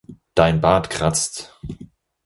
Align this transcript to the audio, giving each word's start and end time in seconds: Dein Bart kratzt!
Dein 0.33 0.61
Bart 0.61 0.89
kratzt! 0.89 1.55